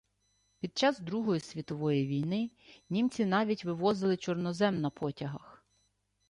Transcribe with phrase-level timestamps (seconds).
[0.59, 2.49] Під час Другої Світової війни,
[2.89, 5.63] німці навіть вивозили чорнозем на потягах